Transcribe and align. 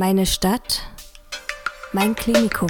Meine 0.00 0.26
Stadt, 0.26 0.82
mein 1.92 2.14
Klinikum. 2.14 2.68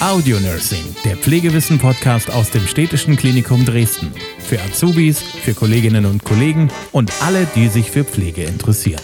Audio 0.00 0.40
Nursing, 0.40 0.78
der 1.04 1.18
Pflegewissen-Podcast 1.18 2.30
aus 2.30 2.48
dem 2.48 2.66
Städtischen 2.66 3.16
Klinikum 3.16 3.66
Dresden. 3.66 4.10
Für 4.38 4.58
Azubis, 4.62 5.20
für 5.20 5.52
Kolleginnen 5.52 6.06
und 6.06 6.24
Kollegen 6.24 6.70
und 6.92 7.12
alle, 7.20 7.46
die 7.54 7.68
sich 7.68 7.90
für 7.90 8.04
Pflege 8.04 8.44
interessieren. 8.44 9.02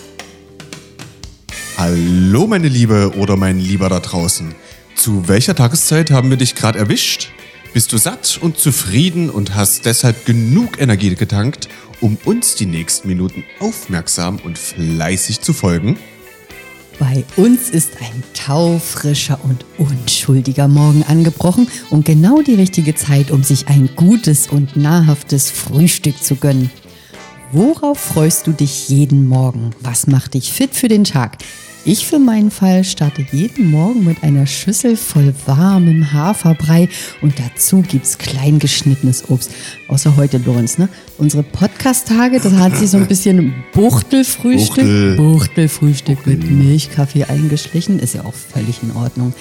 Hallo 1.77 2.47
meine 2.47 2.69
Liebe 2.69 3.13
oder 3.19 3.37
mein 3.37 3.59
Lieber 3.59 3.91
da 3.91 4.01
draußen. 4.01 4.55
Zu 4.95 5.29
welcher 5.29 5.55
Tageszeit 5.55 6.11
haben 6.11 6.31
wir 6.31 6.39
dich 6.39 6.55
gerade 6.55 6.79
erwischt? 6.79 7.33
Bist 7.73 7.93
du 7.93 7.99
satt 7.99 8.41
und 8.43 8.59
zufrieden 8.59 9.31
und 9.31 9.55
hast 9.55 9.87
deshalb 9.87 10.27
genug 10.27 10.81
Energie 10.81 11.15
getankt, 11.15 11.69
um 12.01 12.19
uns 12.25 12.57
die 12.57 12.67
nächsten 12.67 13.07
Minuten 13.07 13.45
aufmerksam 13.61 14.41
und 14.43 14.59
fleißig 14.59 15.41
zu 15.41 15.53
folgen? 15.53 15.97
Bei 16.99 17.25
uns 17.37 17.71
ist 17.71 17.93
ein 18.01 18.25
taufrischer 18.35 19.39
und 19.45 19.65
unschuldiger 19.79 20.67
Morgen 20.67 21.05
angebrochen 21.05 21.69
und 21.91 22.05
genau 22.05 22.43
die 22.43 22.57
richtige 22.57 22.97
Zeit, 22.97 23.31
um 23.31 23.45
sich 23.45 23.69
ein 23.69 23.91
gutes 23.95 24.49
und 24.49 24.77
nahrhaftes 24.77 25.49
Frühstück 25.51 26.21
zu 26.23 26.35
gönnen. 26.35 26.71
Worauf 27.53 28.01
freust 28.01 28.49
du 28.49 28.53
dich 28.53 28.89
jeden 28.89 29.29
Morgen? 29.29 29.71
Was 29.79 30.09
macht 30.09 30.35
dich 30.35 30.53
fit 30.53 30.75
für 30.75 30.89
den 30.89 31.05
Tag? 31.05 31.39
Ich 31.87 32.07
für 32.07 32.19
meinen 32.19 32.51
Fall 32.51 32.85
starte 32.85 33.25
jeden 33.33 33.71
Morgen 33.71 34.05
mit 34.05 34.23
einer 34.23 34.47
Schüssel 34.47 34.97
voll 34.97 35.33
warmem 35.47 36.13
Haferbrei 36.13 36.91
und 37.23 37.33
dazu 37.39 37.81
gibt's 37.81 38.19
klein 38.19 38.59
geschnittenes 38.59 39.31
Obst. 39.31 39.51
Außer 39.89 40.15
heute, 40.17 40.37
Lorenz, 40.39 40.77
ne? 40.77 40.91
Unsere 41.17 41.43
Podcast-Tage, 41.43 42.39
das 42.39 42.53
hat 42.53 42.77
sich 42.77 42.91
so 42.91 42.99
ein 42.99 43.07
bisschen 43.07 43.55
Buchtelfrühstück, 43.73 44.85
Buchtel. 44.85 45.17
Buchtelfrühstück 45.17 46.27
mit 46.27 46.51
Milchkaffee 46.51 47.25
eingeschlichen. 47.25 47.99
Ist 47.99 48.15
ja 48.15 48.27
auch 48.27 48.35
völlig 48.35 48.83
in 48.83 48.95
Ordnung. 48.95 49.33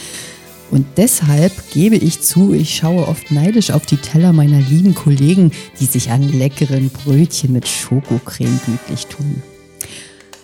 Und 0.72 0.86
deshalb 0.96 1.52
gebe 1.72 1.98
ich 1.98 2.22
zu, 2.22 2.54
ich 2.54 2.74
schaue 2.74 3.08
oft 3.08 3.32
neidisch 3.32 3.72
auf 3.72 3.86
die 3.86 3.98
Teller 3.98 4.32
meiner 4.32 4.62
lieben 4.62 4.96
Kollegen, 4.96 5.52
die 5.82 5.86
sich 5.86 6.10
an 6.10 6.32
leckeren 6.32 6.90
Brötchen 6.90 7.52
mit 7.52 7.68
Schokocreme 7.68 8.60
gütlich 8.66 9.08
tun. 9.08 9.44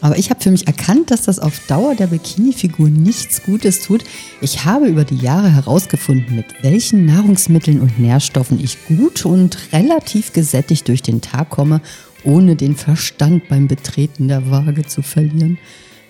Aber 0.01 0.17
ich 0.17 0.29
habe 0.29 0.41
für 0.41 0.51
mich 0.51 0.67
erkannt, 0.67 1.09
dass 1.11 1.23
das 1.23 1.39
auf 1.39 1.59
Dauer 1.67 1.95
der 1.95 2.07
Bikini-Figur 2.07 2.89
nichts 2.89 3.43
Gutes 3.43 3.81
tut. 3.81 4.03
Ich 4.41 4.65
habe 4.65 4.87
über 4.87 5.03
die 5.03 5.17
Jahre 5.17 5.51
herausgefunden, 5.51 6.35
mit 6.35 6.45
welchen 6.61 7.05
Nahrungsmitteln 7.05 7.81
und 7.81 7.99
Nährstoffen 7.99 8.63
ich 8.63 8.77
gut 8.87 9.25
und 9.25 9.57
relativ 9.73 10.33
gesättigt 10.33 10.87
durch 10.87 11.01
den 11.01 11.21
Tag 11.21 11.49
komme, 11.49 11.81
ohne 12.23 12.55
den 12.55 12.75
Verstand 12.75 13.47
beim 13.47 13.67
Betreten 13.67 14.27
der 14.27 14.49
Waage 14.51 14.85
zu 14.85 15.01
verlieren. 15.01 15.57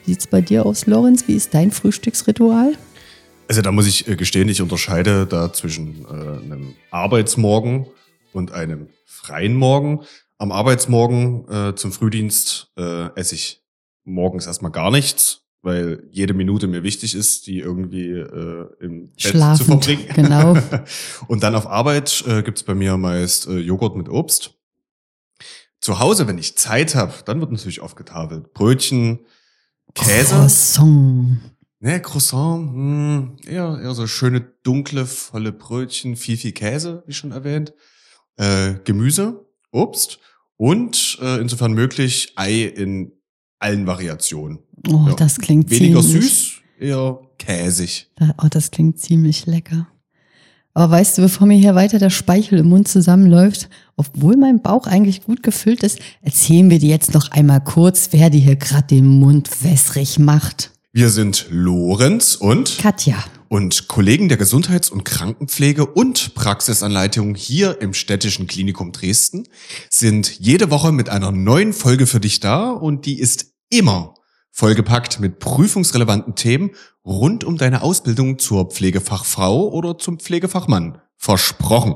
Wie 0.05 0.11
sieht's 0.11 0.27
bei 0.27 0.41
dir 0.41 0.65
aus, 0.65 0.87
Lorenz? 0.87 1.27
Wie 1.27 1.35
ist 1.35 1.53
dein 1.53 1.71
Frühstücksritual? 1.71 2.73
Also 3.47 3.61
da 3.61 3.71
muss 3.71 3.87
ich 3.87 4.07
äh, 4.07 4.15
gestehen, 4.15 4.49
ich 4.49 4.61
unterscheide 4.61 5.25
da 5.27 5.53
zwischen 5.53 6.05
äh, 6.05 6.43
einem 6.43 6.73
Arbeitsmorgen 6.89 7.85
und 8.33 8.51
einem 8.51 8.87
freien 9.05 9.55
Morgen. 9.55 10.01
Am 10.37 10.51
Arbeitsmorgen 10.51 11.47
äh, 11.49 11.75
zum 11.75 11.91
Frühdienst 11.91 12.71
äh, 12.77 13.07
esse 13.15 13.35
ich 13.35 13.61
morgens 14.05 14.47
erstmal 14.47 14.71
gar 14.71 14.91
nichts, 14.91 15.41
weil 15.61 16.07
jede 16.11 16.33
Minute 16.33 16.67
mir 16.67 16.83
wichtig 16.83 17.15
ist, 17.15 17.47
die 17.47 17.59
irgendwie 17.59 18.11
äh, 18.11 18.67
im 18.79 19.11
Bett 19.11 19.57
zu 19.57 19.63
verbringen. 19.65 20.05
genau. 20.15 20.57
Und 21.27 21.43
dann 21.43 21.55
auf 21.55 21.67
Arbeit 21.67 22.23
äh, 22.27 22.43
gibt's 22.43 22.63
bei 22.63 22.75
mir 22.75 22.95
meist 22.97 23.47
äh, 23.47 23.57
Joghurt 23.57 23.95
mit 23.95 24.07
Obst. 24.07 24.53
Zu 25.81 25.99
Hause, 25.99 26.27
wenn 26.27 26.37
ich 26.37 26.57
Zeit 26.57 26.95
habe, 26.95 27.13
dann 27.25 27.41
wird 27.41 27.51
natürlich 27.51 27.81
aufgetafelt. 27.81 28.53
Brötchen, 28.53 29.19
Käse. 29.93 30.35
Croissant. 30.35 31.39
Ne, 31.79 32.01
Croissant, 32.01 32.73
hm, 32.73 33.37
eher, 33.45 33.79
eher 33.81 33.93
so 33.93 34.07
schöne, 34.07 34.41
dunkle, 34.63 35.05
volle 35.05 35.51
Brötchen, 35.51 36.15
viel, 36.15 36.37
viel 36.37 36.53
Käse, 36.53 37.03
wie 37.05 37.13
schon 37.13 37.31
erwähnt. 37.31 37.73
Äh, 38.37 38.75
Gemüse, 38.83 39.45
Obst 39.71 40.19
und 40.57 41.19
äh, 41.21 41.39
insofern 41.39 41.73
möglich 41.73 42.33
Ei 42.35 42.63
in 42.63 43.11
allen 43.65 43.87
Variationen. 43.87 44.59
Oh, 44.87 45.05
Ja. 45.09 45.15
das 45.15 45.37
klingt 45.37 45.69
Weniger 45.71 46.01
ziemlich, 46.01 46.23
süß, 46.29 46.51
eher 46.79 47.19
käsig. 47.39 48.09
Oh, 48.41 48.47
das 48.49 48.69
klingt 48.71 48.99
ziemlich 48.99 49.45
lecker. 49.47 49.87
Aber 50.73 50.91
weißt 50.91 51.17
du, 51.17 51.21
bevor 51.23 51.47
mir 51.47 51.57
hier 51.57 51.73
weiter 51.73 51.99
der 51.99 52.09
Speichel 52.09 52.59
im 52.59 52.67
Mund 52.69 52.87
zusammenläuft, 52.87 53.69
obwohl 53.95 54.35
mein 54.35 54.61
Bauch 54.61 54.87
eigentlich 54.87 55.23
gut 55.23 55.41
gefüllt 55.41 55.83
ist, 55.83 55.99
erzählen 56.21 56.69
wir 56.69 56.79
dir 56.79 56.89
jetzt 56.89 57.13
noch 57.13 57.31
einmal 57.31 57.63
kurz, 57.63 58.09
wer 58.11 58.29
dir 58.29 58.41
hier 58.41 58.57
gerade 58.57 58.87
den 58.87 59.07
Mund 59.07 59.49
wässrig 59.63 60.19
macht. 60.19 60.71
Wir 60.91 61.09
sind 61.09 61.47
Lorenz 61.49 62.35
und 62.35 62.77
Katja. 62.77 63.15
und 63.47 63.87
Kollegen 63.87 64.27
der 64.27 64.37
Gesundheits- 64.37 64.89
und 64.89 65.05
Krankenpflege 65.05 65.85
und 65.85 66.35
Praxisanleitung 66.35 67.35
hier 67.35 67.81
im 67.81 67.93
Städtischen 67.93 68.45
Klinikum 68.47 68.91
Dresden 68.91 69.47
sind 69.89 70.39
jede 70.39 70.71
Woche 70.71 70.91
mit 70.91 71.07
einer 71.09 71.31
neuen 71.31 71.71
Folge 71.73 72.05
für 72.05 72.19
dich 72.19 72.41
da 72.41 72.69
und 72.71 73.05
die 73.05 73.19
ist 73.19 73.53
immer 73.69 74.13
vollgepackt 74.51 75.19
mit 75.19 75.39
prüfungsrelevanten 75.39 76.35
Themen 76.35 76.71
rund 77.05 77.43
um 77.43 77.57
deine 77.57 77.81
Ausbildung 77.81 78.39
zur 78.39 78.69
Pflegefachfrau 78.69 79.69
oder 79.69 79.97
zum 79.97 80.17
Pflegefachmann. 80.17 80.99
Versprochen. 81.17 81.95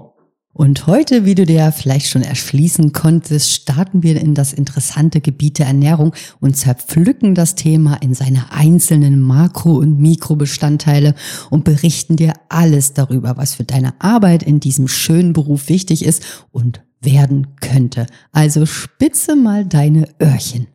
Und 0.51 0.87
heute, 0.87 1.23
wie 1.23 1.35
du 1.35 1.45
dir 1.45 1.71
vielleicht 1.71 2.07
schon 2.07 2.23
erschließen 2.23 2.91
konntest, 2.91 3.51
starten 3.51 4.03
wir 4.03 4.19
in 4.19 4.33
das 4.33 4.51
interessante 4.51 5.21
Gebiet 5.21 5.59
der 5.59 5.67
Ernährung 5.67 6.13
und 6.41 6.57
zerpflücken 6.57 7.33
das 7.33 7.55
Thema 7.55 7.95
in 8.01 8.13
seine 8.13 8.51
einzelnen 8.51 9.21
Makro- 9.21 9.77
und 9.77 9.99
Mikrobestandteile 9.99 11.15
und 11.49 11.63
berichten 11.63 12.17
dir 12.17 12.33
alles 12.49 12.93
darüber, 12.93 13.37
was 13.37 13.55
für 13.55 13.63
deine 13.63 13.93
Arbeit 14.01 14.43
in 14.43 14.59
diesem 14.59 14.87
schönen 14.87 15.33
Beruf 15.33 15.69
wichtig 15.69 16.03
ist 16.03 16.25
und 16.51 16.83
werden 16.99 17.55
könnte. 17.61 18.07
Also 18.33 18.65
spitze 18.65 19.35
mal 19.35 19.65
deine 19.65 20.09
Öhrchen. 20.19 20.67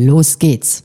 Los 0.00 0.38
geht's. 0.38 0.84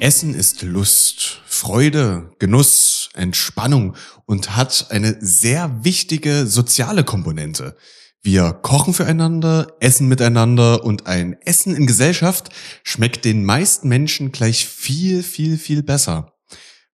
Essen 0.00 0.34
ist 0.34 0.60
Lust, 0.60 1.40
Freude, 1.46 2.30
Genuss, 2.38 3.08
Entspannung 3.14 3.96
und 4.26 4.54
hat 4.54 4.88
eine 4.90 5.16
sehr 5.18 5.82
wichtige 5.82 6.46
soziale 6.46 7.04
Komponente. 7.04 7.74
Wir 8.22 8.52
kochen 8.52 8.92
füreinander, 8.92 9.68
essen 9.80 10.06
miteinander 10.06 10.84
und 10.84 11.06
ein 11.06 11.38
Essen 11.46 11.74
in 11.74 11.86
Gesellschaft 11.86 12.50
schmeckt 12.84 13.24
den 13.24 13.46
meisten 13.46 13.88
Menschen 13.88 14.30
gleich 14.30 14.66
viel, 14.66 15.22
viel, 15.22 15.56
viel 15.56 15.82
besser. 15.82 16.35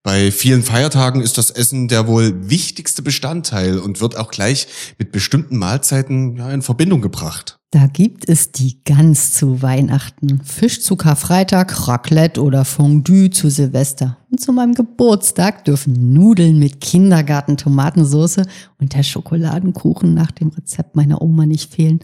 Bei 0.04 0.32
vielen 0.32 0.64
Feiertagen 0.64 1.20
ist 1.20 1.38
das 1.38 1.52
Essen 1.52 1.86
der 1.86 2.08
wohl 2.08 2.50
wichtigste 2.50 3.02
Bestandteil 3.02 3.78
und 3.78 4.00
wird 4.00 4.16
auch 4.16 4.32
gleich 4.32 4.66
mit 4.98 5.12
bestimmten 5.12 5.58
Mahlzeiten 5.58 6.36
ja, 6.36 6.50
in 6.50 6.62
Verbindung 6.62 7.02
gebracht. 7.02 7.60
Da 7.70 7.86
gibt 7.86 8.28
es 8.28 8.50
die 8.50 8.82
Gans 8.84 9.32
zu 9.32 9.62
Weihnachten, 9.62 10.42
Fisch 10.44 10.82
zu 10.82 10.96
Karfreitag, 10.96 11.86
Raclette 11.86 12.42
oder 12.42 12.64
Fondue 12.64 13.30
zu 13.30 13.48
Silvester. 13.48 14.18
Und 14.30 14.40
zu 14.40 14.52
meinem 14.52 14.74
Geburtstag 14.74 15.64
dürfen 15.64 16.12
Nudeln 16.12 16.58
mit 16.58 16.80
Kindergarten-Tomatensauce 16.80 18.42
und 18.80 18.94
der 18.94 19.04
Schokoladenkuchen 19.04 20.12
nach 20.14 20.32
dem 20.32 20.48
Rezept 20.48 20.96
meiner 20.96 21.22
Oma 21.22 21.46
nicht 21.46 21.72
fehlen. 21.72 22.00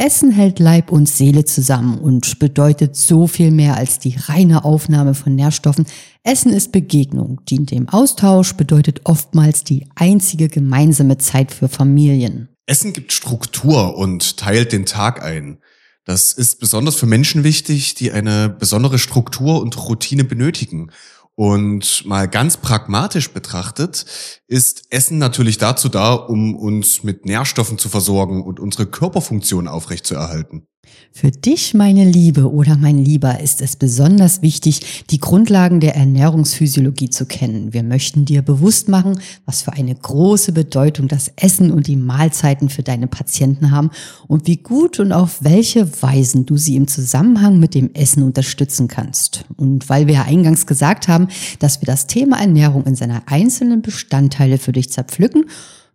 Essen 0.00 0.30
hält 0.30 0.58
Leib 0.60 0.90
und 0.92 1.10
Seele 1.10 1.44
zusammen 1.44 1.98
und 1.98 2.38
bedeutet 2.38 2.96
so 2.96 3.26
viel 3.26 3.50
mehr 3.50 3.76
als 3.76 3.98
die 3.98 4.16
reine 4.16 4.64
Aufnahme 4.64 5.12
von 5.12 5.34
Nährstoffen. 5.34 5.84
Essen 6.22 6.54
ist 6.54 6.72
Begegnung, 6.72 7.42
dient 7.44 7.70
dem 7.70 7.86
Austausch, 7.86 8.54
bedeutet 8.54 9.02
oftmals 9.04 9.62
die 9.62 9.86
einzige 9.96 10.48
gemeinsame 10.48 11.18
Zeit 11.18 11.52
für 11.52 11.68
Familien. 11.68 12.48
Essen 12.64 12.94
gibt 12.94 13.12
Struktur 13.12 13.98
und 13.98 14.38
teilt 14.38 14.72
den 14.72 14.86
Tag 14.86 15.22
ein. 15.22 15.58
Das 16.06 16.32
ist 16.32 16.60
besonders 16.60 16.96
für 16.96 17.04
Menschen 17.04 17.44
wichtig, 17.44 17.94
die 17.94 18.10
eine 18.10 18.48
besondere 18.48 18.98
Struktur 18.98 19.60
und 19.60 19.76
Routine 19.86 20.24
benötigen. 20.24 20.92
Und 21.40 22.04
mal 22.04 22.28
ganz 22.28 22.58
pragmatisch 22.58 23.30
betrachtet, 23.30 24.04
ist 24.46 24.82
Essen 24.90 25.16
natürlich 25.16 25.56
dazu 25.56 25.88
da, 25.88 26.12
um 26.12 26.54
uns 26.54 27.02
mit 27.02 27.24
Nährstoffen 27.24 27.78
zu 27.78 27.88
versorgen 27.88 28.42
und 28.44 28.60
unsere 28.60 28.84
Körperfunktion 28.84 29.66
aufrechtzuerhalten. 29.66 30.66
Für 31.12 31.32
dich, 31.32 31.74
meine 31.74 32.04
Liebe 32.04 32.50
oder 32.50 32.76
mein 32.76 32.96
Lieber, 32.96 33.40
ist 33.40 33.60
es 33.60 33.74
besonders 33.76 34.42
wichtig, 34.42 35.04
die 35.10 35.18
Grundlagen 35.18 35.80
der 35.80 35.96
Ernährungsphysiologie 35.96 37.10
zu 37.10 37.26
kennen. 37.26 37.72
Wir 37.72 37.82
möchten 37.82 38.24
dir 38.24 38.42
bewusst 38.42 38.88
machen, 38.88 39.18
was 39.44 39.62
für 39.62 39.72
eine 39.72 39.94
große 39.94 40.52
Bedeutung 40.52 41.08
das 41.08 41.32
Essen 41.36 41.72
und 41.72 41.88
die 41.88 41.96
Mahlzeiten 41.96 42.68
für 42.68 42.82
deine 42.82 43.08
Patienten 43.08 43.72
haben 43.72 43.90
und 44.28 44.46
wie 44.46 44.58
gut 44.58 45.00
und 45.00 45.12
auf 45.12 45.42
welche 45.42 46.00
Weisen 46.00 46.46
du 46.46 46.56
sie 46.56 46.76
im 46.76 46.86
Zusammenhang 46.86 47.58
mit 47.58 47.74
dem 47.74 47.92
Essen 47.92 48.22
unterstützen 48.22 48.86
kannst. 48.86 49.44
Und 49.56 49.88
weil 49.88 50.06
wir 50.06 50.14
ja 50.14 50.22
eingangs 50.22 50.66
gesagt 50.66 51.08
haben, 51.08 51.28
dass 51.58 51.82
wir 51.82 51.86
das 51.86 52.06
Thema 52.06 52.40
Ernährung 52.40 52.86
in 52.86 52.94
seiner 52.94 53.22
einzelnen 53.26 53.82
Bestandteile 53.82 54.58
für 54.58 54.72
dich 54.72 54.90
zerpflücken, 54.90 55.46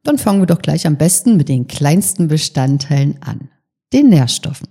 dann 0.04 0.18
fangen 0.18 0.42
wir 0.42 0.46
doch 0.46 0.62
gleich 0.62 0.86
am 0.86 0.98
besten 0.98 1.36
mit 1.36 1.50
den 1.50 1.68
kleinsten 1.68 2.28
Bestandteilen 2.28 3.16
an, 3.22 3.50
den 3.94 4.10
Nährstoffen. 4.10 4.68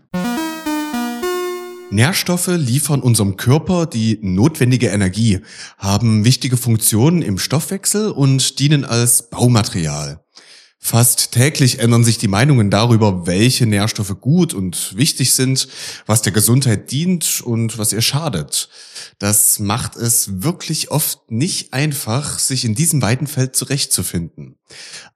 Nährstoffe 1.91 2.49
liefern 2.49 3.01
unserem 3.03 3.37
Körper 3.37 3.87
die 3.87 4.19
notwendige 4.21 4.89
Energie, 4.89 5.41
haben 5.79 6.25
wichtige 6.25 6.57
Funktionen 6.57 7.23
im 7.23 7.39
Stoffwechsel 7.39 8.11
und 8.11 8.59
dienen 8.59 8.85
als 8.85 9.31
Baumaterial. 9.31 10.24
Fast 10.87 11.33
täglich 11.33 11.79
ändern 11.79 12.05
sich 12.05 12.19
die 12.19 12.29
Meinungen 12.29 12.69
darüber, 12.69 13.27
welche 13.27 13.65
Nährstoffe 13.65 14.21
gut 14.21 14.53
und 14.53 14.95
wichtig 14.95 15.33
sind, 15.33 15.67
was 16.05 16.21
der 16.21 16.35
Gesundheit 16.35 16.91
dient 16.91 17.41
und 17.41 17.79
was 17.79 17.95
ihr 17.95 18.03
schadet. 18.03 18.69
Das 19.19 19.59
macht 19.59 19.97
es 19.97 20.43
wirklich 20.43 20.91
oft 20.91 21.31
nicht 21.31 21.73
einfach, 21.73 22.39
sich 22.39 22.67
in 22.67 22.75
diesem 22.75 23.01
weiten 23.01 23.27
Feld 23.27 23.57
zurechtzufinden. 23.57 24.57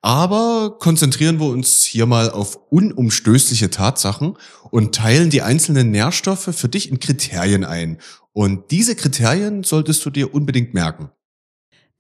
Aber 0.00 0.78
konzentrieren 0.78 1.38
wir 1.38 1.48
uns 1.48 1.84
hier 1.84 2.06
mal 2.06 2.30
auf 2.30 2.58
unumstößliche 2.70 3.68
Tatsachen 3.68 4.38
und 4.70 4.94
teilen 4.94 5.28
die 5.28 5.42
einzelnen 5.42 5.90
Nährstoffe 5.90 6.48
für 6.50 6.70
dich 6.70 6.88
in 6.88 6.98
Kriterien 6.98 7.64
ein. 7.64 7.98
Und 8.32 8.70
diese 8.70 8.96
Kriterien 8.96 9.64
solltest 9.64 10.02
du 10.06 10.08
dir 10.08 10.32
unbedingt 10.32 10.72
merken. 10.72 11.10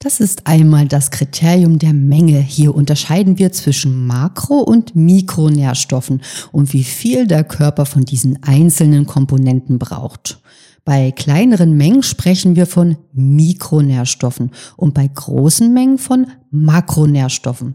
Das 0.00 0.20
ist 0.20 0.46
einmal 0.46 0.86
das 0.86 1.10
Kriterium 1.10 1.80
der 1.80 1.92
Menge. 1.92 2.38
Hier 2.38 2.72
unterscheiden 2.72 3.36
wir 3.36 3.50
zwischen 3.50 4.06
Makro- 4.06 4.62
und 4.62 4.94
Mikronährstoffen 4.94 6.22
und 6.52 6.72
wie 6.72 6.84
viel 6.84 7.26
der 7.26 7.42
Körper 7.42 7.84
von 7.84 8.04
diesen 8.04 8.40
einzelnen 8.44 9.06
Komponenten 9.06 9.80
braucht. 9.80 10.40
Bei 10.84 11.10
kleineren 11.10 11.76
Mengen 11.76 12.04
sprechen 12.04 12.54
wir 12.54 12.66
von 12.66 12.96
Mikronährstoffen 13.12 14.52
und 14.76 14.94
bei 14.94 15.10
großen 15.12 15.74
Mengen 15.74 15.98
von 15.98 16.28
Makronährstoffen. 16.52 17.74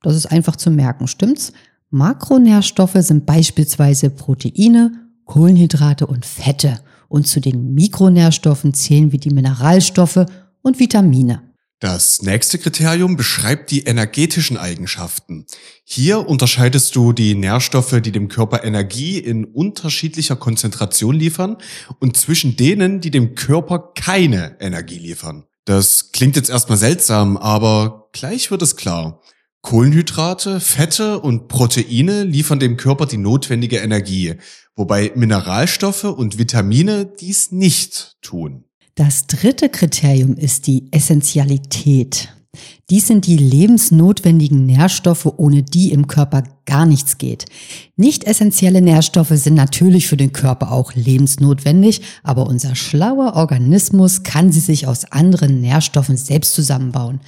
Das 0.00 0.14
ist 0.14 0.26
einfach 0.26 0.54
zu 0.54 0.70
merken, 0.70 1.08
stimmt's? 1.08 1.52
Makronährstoffe 1.90 2.98
sind 2.98 3.26
beispielsweise 3.26 4.10
Proteine, 4.10 4.92
Kohlenhydrate 5.24 6.06
und 6.06 6.24
Fette. 6.24 6.78
Und 7.08 7.26
zu 7.26 7.40
den 7.40 7.74
Mikronährstoffen 7.74 8.74
zählen 8.74 9.10
wir 9.10 9.18
die 9.18 9.30
Mineralstoffe 9.30 10.24
und 10.62 10.78
Vitamine. 10.78 11.42
Das 11.80 12.22
nächste 12.22 12.58
Kriterium 12.58 13.16
beschreibt 13.16 13.70
die 13.70 13.82
energetischen 13.82 14.56
Eigenschaften. 14.56 15.46
Hier 15.84 16.26
unterscheidest 16.26 16.94
du 16.96 17.12
die 17.12 17.34
Nährstoffe, 17.34 18.00
die 18.00 18.12
dem 18.12 18.28
Körper 18.28 18.64
Energie 18.64 19.18
in 19.18 19.44
unterschiedlicher 19.44 20.36
Konzentration 20.36 21.14
liefern 21.14 21.56
und 21.98 22.16
zwischen 22.16 22.56
denen, 22.56 23.00
die 23.00 23.10
dem 23.10 23.34
Körper 23.34 23.92
keine 23.94 24.56
Energie 24.60 24.98
liefern. 24.98 25.44
Das 25.64 26.12
klingt 26.12 26.36
jetzt 26.36 26.50
erstmal 26.50 26.78
seltsam, 26.78 27.36
aber 27.36 28.08
gleich 28.12 28.50
wird 28.50 28.62
es 28.62 28.76
klar. 28.76 29.20
Kohlenhydrate, 29.62 30.60
Fette 30.60 31.20
und 31.20 31.48
Proteine 31.48 32.24
liefern 32.24 32.60
dem 32.60 32.76
Körper 32.76 33.06
die 33.06 33.16
notwendige 33.16 33.78
Energie, 33.78 34.34
wobei 34.76 35.10
Mineralstoffe 35.14 36.04
und 36.04 36.38
Vitamine 36.38 37.06
dies 37.06 37.50
nicht 37.50 38.18
tun. 38.20 38.64
Das 38.96 39.26
dritte 39.26 39.70
Kriterium 39.70 40.36
ist 40.36 40.68
die 40.68 40.86
Essentialität. 40.92 42.28
Dies 42.90 43.08
sind 43.08 43.26
die 43.26 43.36
lebensnotwendigen 43.36 44.66
Nährstoffe, 44.66 45.26
ohne 45.36 45.64
die 45.64 45.90
im 45.90 46.06
Körper 46.06 46.44
gar 46.64 46.86
nichts 46.86 47.18
geht. 47.18 47.46
Nicht 47.96 48.22
essentielle 48.22 48.80
Nährstoffe 48.80 49.32
sind 49.32 49.54
natürlich 49.54 50.06
für 50.06 50.16
den 50.16 50.32
Körper 50.32 50.70
auch 50.70 50.94
lebensnotwendig, 50.94 52.02
aber 52.22 52.46
unser 52.46 52.76
schlauer 52.76 53.34
Organismus 53.34 54.22
kann 54.22 54.52
sie 54.52 54.60
sich 54.60 54.86
aus 54.86 55.10
anderen 55.10 55.60
Nährstoffen 55.60 56.16
selbst 56.16 56.54
zusammenbauen. 56.54 57.18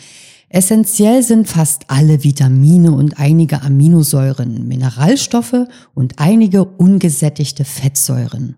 Essentiell 0.48 1.24
sind 1.24 1.48
fast 1.48 1.86
alle 1.88 2.22
Vitamine 2.22 2.92
und 2.92 3.18
einige 3.18 3.62
Aminosäuren, 3.62 4.68
Mineralstoffe 4.68 5.66
und 5.94 6.20
einige 6.20 6.64
ungesättigte 6.64 7.64
Fettsäuren. 7.64 8.54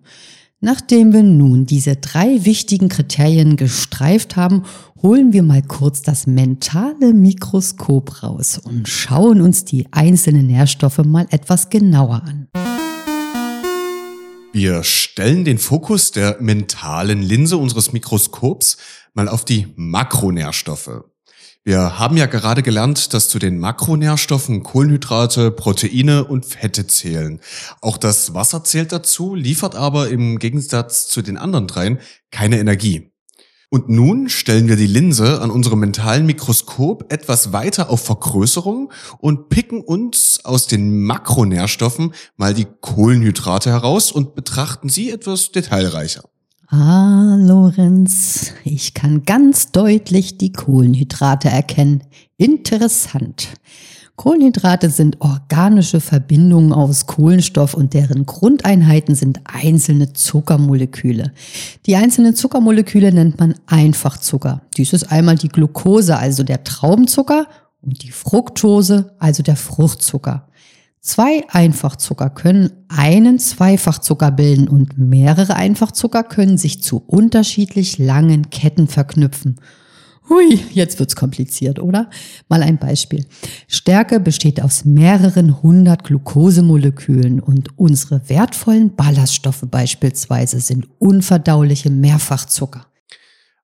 Nachdem 0.60 1.12
wir 1.12 1.22
nun 1.22 1.66
diese 1.66 1.94
drei 1.94 2.44
wichtigen 2.44 2.88
Kriterien 2.88 3.55
gestreift 3.55 4.34
haben, 4.34 4.64
holen 5.00 5.32
wir 5.32 5.44
mal 5.44 5.62
kurz 5.62 6.02
das 6.02 6.26
mentale 6.26 7.14
Mikroskop 7.14 8.25
raus 8.25 8.58
und 8.58 8.88
schauen 8.88 9.40
uns 9.40 9.64
die 9.64 9.87
einzelnen 9.93 10.49
Nährstoffe 10.49 10.99
mal 11.05 11.28
etwas 11.31 11.70
genauer 11.70 12.25
an. 12.25 12.49
Wir 14.52 14.82
stellen 14.82 15.44
den 15.44 15.58
Fokus 15.58 16.10
der 16.10 16.38
mentalen 16.40 17.22
Linse 17.22 17.56
unseres 17.56 17.93
Mikroskops 17.93 18.78
mal 19.14 19.28
auf 19.28 19.44
die 19.44 19.69
Makronährstoffe. 19.76 21.04
Wir 21.69 21.99
haben 21.99 22.17
ja 22.17 22.25
gerade 22.25 22.62
gelernt, 22.62 23.12
dass 23.12 23.29
zu 23.29 23.38
den 23.38 23.59
Makronährstoffen 23.59 24.62
Kohlenhydrate, 24.62 25.50
Proteine 25.50 26.25
und 26.25 26.47
Fette 26.47 26.87
zählen. 26.87 27.43
Auch 27.82 27.99
das 27.99 28.32
Wasser 28.32 28.65
zählt 28.65 28.91
dazu, 28.91 29.35
liefert 29.35 29.75
aber 29.75 30.09
im 30.09 30.38
Gegensatz 30.38 31.09
zu 31.09 31.20
den 31.20 31.37
anderen 31.37 31.67
dreien 31.67 31.99
keine 32.31 32.59
Energie. 32.59 33.12
Und 33.69 33.91
nun 33.91 34.31
stellen 34.31 34.67
wir 34.67 34.76
die 34.76 34.87
Linse 34.87 35.43
an 35.43 35.50
unserem 35.50 35.81
mentalen 35.81 36.25
Mikroskop 36.25 37.12
etwas 37.12 37.53
weiter 37.53 37.91
auf 37.91 38.03
Vergrößerung 38.03 38.91
und 39.19 39.50
picken 39.50 39.82
uns 39.82 40.41
aus 40.44 40.69
den 40.69 41.03
Makronährstoffen 41.05 42.14
mal 42.38 42.55
die 42.55 42.67
Kohlenhydrate 42.81 43.69
heraus 43.69 44.11
und 44.11 44.35
betrachten 44.35 44.88
sie 44.88 45.11
etwas 45.11 45.53
detailreicher. 45.53 46.23
Ah, 46.70 47.37
Lorenz, 47.41 48.53
ich 48.62 48.93
kann 48.93 49.25
ganz 49.25 49.73
deutlich 49.73 50.37
die 50.37 50.53
Kohlenhydrate 50.53 51.49
erkennen. 51.49 52.05
Interessant. 52.37 53.49
Kohlenhydrate 54.17 54.91
sind 54.91 55.19
organische 55.23 56.00
Verbindungen 56.00 56.75
aus 56.75 57.06
Kohlenstoff 57.06 57.73
und 57.73 57.94
deren 57.94 58.26
Grundeinheiten 58.26 59.15
sind 59.15 59.41
einzelne 59.44 60.12
Zuckermoleküle. 60.12 61.32
Die 61.87 61.97
einzelnen 61.97 62.35
Zuckermoleküle 62.35 63.14
nennt 63.14 63.38
man 63.41 63.55
Einfachzucker. 63.67 64.61
Dies 64.76 64.93
ist 64.93 65.11
einmal 65.11 65.37
die 65.37 65.49
Glucose, 65.49 66.19
also 66.19 66.43
der 66.43 66.64
Traubenzucker, 66.64 67.47
und 67.81 68.03
die 68.03 68.11
Fructose, 68.11 69.14
also 69.19 69.43
der 69.43 69.56
Fruchtzucker. 69.56 70.48
Zwei 71.00 71.45
Einfachzucker 71.49 72.29
können 72.29 72.71
einen 72.89 73.39
Zweifachzucker 73.39 74.31
bilden 74.31 74.69
und 74.69 74.99
mehrere 74.99 75.55
Einfachzucker 75.55 76.25
können 76.25 76.59
sich 76.59 76.83
zu 76.83 76.99
unterschiedlich 77.06 77.99
langen 77.99 78.50
Ketten 78.50 78.89
verknüpfen. 78.89 79.61
Hui, 80.29 80.61
jetzt 80.73 80.99
wird's 80.99 81.17
kompliziert, 81.17 81.78
oder? 81.78 82.11
Mal 82.49 82.62
ein 82.62 82.78
Beispiel. 82.78 83.25
Stärke 83.67 84.21
besteht 84.21 84.61
aus 84.61 84.85
mehreren 84.85 85.62
hundert 85.62 86.05
Glukosemolekülen 86.05 87.40
und 87.40 87.78
unsere 87.78 88.28
wertvollen 88.28 88.95
Ballaststoffe 88.95 89.64
beispielsweise 89.71 90.61
sind 90.61 90.87
unverdauliche 90.99 91.88
Mehrfachzucker. 91.88 92.87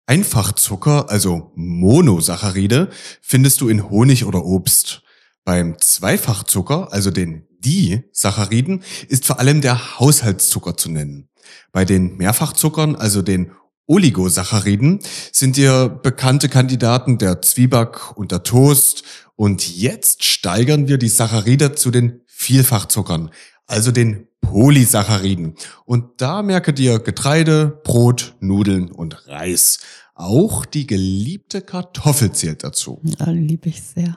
Einfachzucker, 0.07 1.11
also 1.11 1.53
Monosaccharide, 1.55 2.89
findest 3.21 3.61
du 3.61 3.69
in 3.69 3.91
Honig 3.91 4.25
oder 4.25 4.45
Obst. 4.45 5.03
Beim 5.45 5.77
Zweifachzucker, 5.79 6.93
also 6.93 7.11
den 7.11 7.47
Disacchariden, 7.59 8.83
ist 9.09 9.27
vor 9.27 9.39
allem 9.39 9.61
der 9.61 9.99
Haushaltszucker 9.99 10.77
zu 10.77 10.91
nennen. 10.91 11.29
Bei 11.73 11.85
den 11.85 12.17
Mehrfachzuckern, 12.17 12.97
also 12.97 13.23
den 13.23 13.53
Oligosacchariden, 13.87 15.01
sind 15.33 15.57
dir 15.57 15.89
bekannte 15.89 16.49
Kandidaten 16.49 17.19
der 17.19 17.43
Zwieback 17.43 18.17
und 18.17 18.33
der 18.33 18.43
Toast. 18.43 19.03
Und 19.37 19.77
jetzt 19.77 20.25
steigern 20.25 20.89
wir 20.89 20.97
die 20.97 21.09
Saccharide 21.09 21.75
zu 21.75 21.91
den 21.91 22.23
Vielfachzuckern, 22.27 23.31
also 23.67 23.91
den 23.91 24.29
Polysacchariden. 24.41 25.55
Und 25.85 26.21
da 26.21 26.43
merke 26.43 26.73
dir 26.73 26.99
Getreide, 26.99 27.81
Brot, 27.85 28.37
Nudeln 28.41 28.91
und 28.91 29.27
Reis. 29.29 29.81
Auch 30.15 30.65
die 30.65 30.87
geliebte 30.87 31.61
Kartoffel 31.61 32.31
zählt 32.33 32.63
dazu. 32.63 33.01
Ja, 33.03 33.33
die 33.33 33.41
liebe 33.41 33.69
ich 33.69 33.83
sehr. 33.83 34.17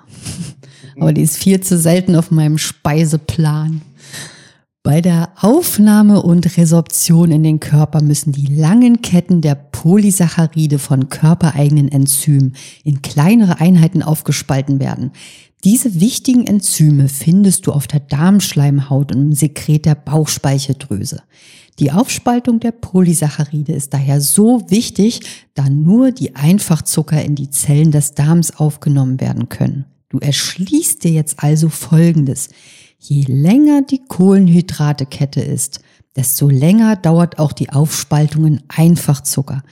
Aber 1.00 1.12
die 1.12 1.22
ist 1.22 1.38
viel 1.38 1.60
zu 1.62 1.78
selten 1.78 2.16
auf 2.16 2.30
meinem 2.30 2.60
Speiseplan. 2.60 3.82
Bei 4.84 5.02
der 5.02 5.34
Aufnahme 5.42 6.22
und 6.22 6.56
Resorption 6.56 7.32
in 7.32 7.44
den 7.44 7.60
Körper 7.60 8.02
müssen 8.02 8.32
die 8.32 8.46
langen 8.46 9.02
Ketten 9.02 9.42
der 9.42 9.56
Polysaccharide 9.56 10.80
von 10.80 11.10
körpereigenen 11.10 11.92
Enzymen 11.92 12.56
in 12.84 13.02
kleinere 13.02 13.60
Einheiten 13.60 14.02
aufgespalten 14.02 14.80
werden. 14.80 15.12
Diese 15.64 16.00
wichtigen 16.00 16.46
Enzyme 16.46 17.10
findest 17.10 17.66
du 17.66 17.72
auf 17.72 17.88
der 17.88 18.00
Darmschleimhaut 18.00 19.14
und 19.14 19.22
im 19.22 19.34
Sekret 19.34 19.86
der 19.86 19.96
Bauchspeicheldrüse. 19.96 21.24
Die 21.80 21.92
Aufspaltung 21.92 22.60
der 22.60 22.72
Polysaccharide 22.72 23.74
ist 23.74 23.94
daher 23.94 24.22
so 24.22 24.70
wichtig, 24.70 25.22
da 25.54 25.70
nur 25.70 26.12
die 26.12 26.36
Einfachzucker 26.36 27.24
in 27.24 27.36
die 27.36 27.50
Zellen 27.50 27.92
des 27.92 28.14
Darms 28.14 28.56
aufgenommen 28.58 29.20
werden 29.20 29.50
können. 29.50 29.86
Du 30.10 30.20
erschließt 30.20 31.04
dir 31.04 31.12
jetzt 31.12 31.44
also 31.44 31.70
Folgendes. 31.70 32.50
Je 33.00 33.24
länger 33.24 33.84
die 33.84 34.02
Kohlenhydratekette 34.08 35.42
ist, 35.42 35.82
desto 36.16 36.50
länger 36.50 36.96
dauert 36.96 37.38
auch 37.38 37.52
die 37.52 37.70
Aufspaltung 37.70 38.46
in 38.46 38.64
Einfachzucker. 38.70 39.64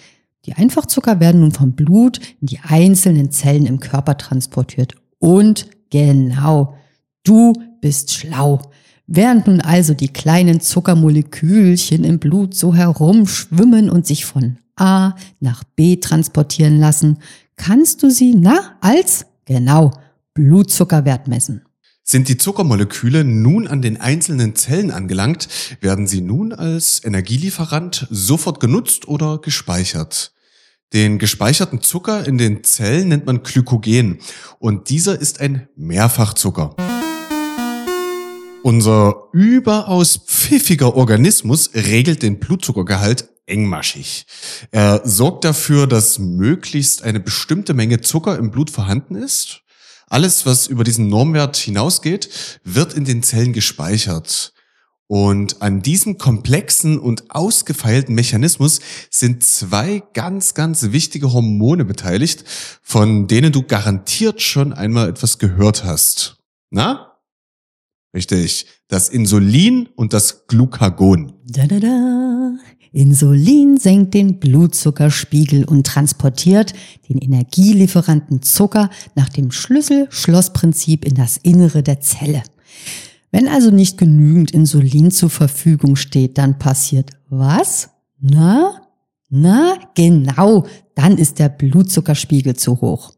Die 0.46 0.54
Einfachzucker 0.54 1.20
werden 1.20 1.42
nun 1.42 1.51
vom 1.51 1.74
Blut 1.74 2.20
in 2.39 2.48
die 2.48 2.60
einzelnen 2.60 3.32
Zellen 3.32 3.65
im 3.65 3.80
Körper 3.80 4.18
transportiert. 4.18 4.94
Und 5.18 5.68
genau, 5.96 6.75
du 7.24 7.54
bist 7.80 8.12
schlau. 8.12 8.62
Während 9.08 9.48
nun 9.48 9.62
also 9.62 9.94
die 9.94 10.10
kleinen 10.10 10.60
Zuckermolekülchen 10.60 12.04
im 12.04 12.20
Blut 12.20 12.54
so 12.54 12.74
herumschwimmen 12.74 13.90
und 13.90 14.06
sich 14.06 14.25
von 14.25 14.58
A 14.75 15.14
nach 15.40 15.64
B 15.64 15.96
transportieren 15.96 16.80
lassen, 16.80 17.20
kannst 17.56 18.04
du 18.04 18.10
sie, 18.10 18.36
na, 18.36 18.78
als, 18.82 19.25
genau, 19.46 19.94
Blutzuckerwert 20.34 21.30
messen. 21.30 21.62
Sind 22.04 22.28
die 22.28 22.38
Zuckermoleküle 22.38 23.24
nun 23.24 23.66
an 23.68 23.82
den 23.82 24.02
einzelnen 24.02 24.54
Zellen 24.56 24.92
angelangt, 24.92 25.48
werden 25.80 26.08
sie 26.08 26.20
nun 26.20 26.52
als 26.52 27.02
Energielieferant 27.06 28.06
sofort 28.12 28.60
genutzt 28.60 29.08
oder 29.08 29.40
gespeichert. 29.40 30.35
Den 30.96 31.20
gespeicherten 31.20 31.82
Zucker 31.82 32.25
in 32.25 32.38
den 32.38 32.64
Zellen 32.64 33.10
nennt 33.10 33.25
man 33.25 33.44
Glykogen 33.44 34.20
und 34.60 34.90
dieser 34.90 35.20
ist 35.20 35.42
ein 35.42 35.68
Mehrfachzucker. 35.75 36.74
Unser 38.64 39.28
überaus 39.34 40.16
pfiffiger 40.25 40.96
Organismus 40.96 41.72
regelt 41.74 42.24
den 42.24 42.40
Blutzuckergehalt 42.40 43.28
engmaschig. 43.46 44.25
Er 44.72 45.02
sorgt 45.04 45.44
dafür, 45.44 45.86
dass 45.86 46.18
möglichst 46.18 47.04
eine 47.04 47.20
bestimmte 47.20 47.74
Menge 47.74 48.00
Zucker 48.00 48.38
im 48.38 48.50
Blut 48.50 48.70
vorhanden 48.70 49.16
ist. 49.16 49.64
Alles, 50.08 50.46
was 50.46 50.68
über 50.68 50.86
diesen 50.86 51.10
Normwert 51.10 51.58
hinausgeht, 51.58 52.30
wird 52.64 52.94
in 52.94 53.04
den 53.04 53.22
Zellen 53.22 53.52
gespeichert. 53.52 54.55
Und 55.08 55.62
an 55.62 55.82
diesem 55.82 56.18
komplexen 56.18 56.98
und 56.98 57.30
ausgefeilten 57.30 58.16
Mechanismus 58.16 58.80
sind 59.12 59.44
zwei 59.44 60.02
ganz, 60.14 60.56
ganz 60.56 60.92
wichtige 60.92 61.32
Hormone 61.32 61.86
beteiligt, 61.86 62.44
von 62.82 63.28
denen 63.28 63.52
du 63.52 63.62
garantiert 63.62 64.42
schon 64.42 64.74
einmal 64.74 65.10
etwas 65.10 65.38
gehört 65.38 65.84
hast. 65.84 66.38
Na? 66.72 67.20
Richtig. 68.16 68.66
Das 68.88 69.10
Insulin 69.10 69.90
und 69.96 70.14
das 70.14 70.48
Glucagon. 70.48 71.34
Da, 71.48 71.68
da, 71.68 71.80
da. 71.80 72.56
Insulin 72.92 73.78
senkt 73.78 74.14
den 74.14 74.40
Blutzuckerspiegel 74.40 75.66
und 75.66 75.86
transportiert 75.86 76.74
den 77.10 77.18
energielieferanten 77.18 78.42
Zucker 78.42 78.90
nach 79.16 79.28
dem 79.28 79.52
Schlüssel-Schloss-Prinzip 79.52 81.04
in 81.04 81.14
das 81.14 81.36
Innere 81.38 81.84
der 81.84 82.00
Zelle. 82.00 82.42
Wenn 83.36 83.50
also 83.50 83.70
nicht 83.70 83.98
genügend 83.98 84.51
Insulin 84.51 85.12
zur 85.12 85.30
Verfügung 85.30 85.98
steht, 85.98 86.38
dann 86.38 86.58
passiert 86.58 87.12
was? 87.27 87.89
Na? 88.22 88.82
Na, 89.27 89.77
genau, 89.94 90.65
dann 90.96 91.18
ist 91.18 91.39
der 91.39 91.50
Blutzuckerspiegel 91.50 92.56
zu 92.56 92.80
hoch. 92.80 93.12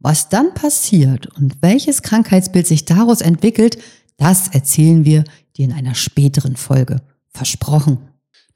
Was 0.00 0.28
dann 0.28 0.52
passiert 0.52 1.28
und 1.38 1.62
welches 1.62 2.02
Krankheitsbild 2.02 2.66
sich 2.66 2.84
daraus 2.84 3.22
entwickelt, 3.22 3.78
das 4.18 4.48
erzählen 4.48 5.06
wir 5.06 5.24
dir 5.56 5.64
in 5.64 5.72
einer 5.72 5.94
späteren 5.94 6.56
Folge. 6.56 7.00
Versprochen. 7.30 7.96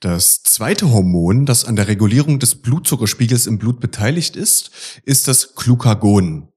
Das 0.01 0.43
zweite 0.43 0.91
Hormon, 0.91 1.47
das 1.47 1.65
an 1.65 1.77
der 1.77 1.89
Regulierung 1.89 2.39
des 2.39 2.57
Blutzuckerspiegels 2.57 3.47
im 3.47 3.57
Blut 3.57 3.81
beteiligt 3.81 4.37
ist, 4.37 4.73
ist 5.07 5.27
das 5.27 5.55
Glucagon. 5.55 6.49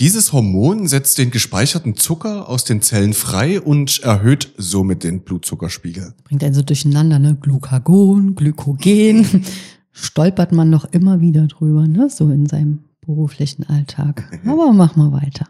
Dieses 0.00 0.32
Hormon 0.32 0.88
setzt 0.88 1.18
den 1.18 1.30
gespeicherten 1.30 1.94
Zucker 1.94 2.48
aus 2.48 2.64
den 2.64 2.80
Zellen 2.80 3.12
frei 3.12 3.60
und 3.60 4.00
erhöht 4.02 4.50
somit 4.56 5.04
den 5.04 5.20
Blutzuckerspiegel. 5.20 6.14
Bringt 6.24 6.42
einen 6.42 6.54
so 6.54 6.62
durcheinander, 6.62 7.18
ne? 7.18 7.36
Glucagon, 7.38 8.34
Glykogen. 8.34 9.44
Stolpert 9.92 10.52
man 10.52 10.70
noch 10.70 10.86
immer 10.86 11.20
wieder 11.20 11.46
drüber, 11.48 11.86
ne? 11.86 12.08
So 12.08 12.30
in 12.30 12.46
seinem 12.46 12.84
beruflichen 13.02 13.64
Alltag. 13.64 14.40
Aber 14.46 14.72
mach 14.72 14.96
mal 14.96 15.12
weiter. 15.12 15.46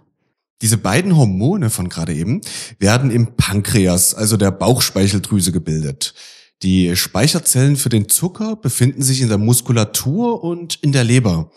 Diese 0.62 0.78
beiden 0.78 1.16
Hormone 1.16 1.70
von 1.70 1.88
gerade 1.88 2.12
eben 2.12 2.40
werden 2.80 3.12
im 3.12 3.36
Pankreas, 3.36 4.14
also 4.16 4.36
der 4.36 4.50
Bauchspeicheldrüse, 4.50 5.52
gebildet. 5.52 6.12
Die 6.64 6.96
Speicherzellen 6.96 7.76
für 7.76 7.88
den 7.88 8.08
Zucker 8.08 8.56
befinden 8.56 9.02
sich 9.02 9.20
in 9.22 9.28
der 9.28 9.38
Muskulatur 9.38 10.42
und 10.42 10.74
in 10.82 10.90
der 10.90 11.04
Leber. 11.04 11.52